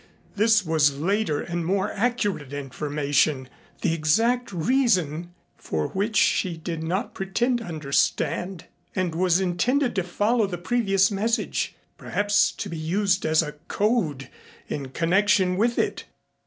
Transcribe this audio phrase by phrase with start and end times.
[0.35, 3.47] This was later and more accurate information
[3.83, 10.03] the exact reason for which she did not pretend to understand and was intended to
[10.03, 14.27] follow the previous message perhaps to be used as a code
[14.67, 16.05] in connection with it.